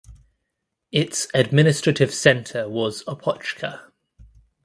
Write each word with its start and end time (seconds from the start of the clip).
Its 0.91 1.27
administrative 1.31 2.11
centre 2.11 2.67
was 2.67 3.03
Opochka. 3.03 3.91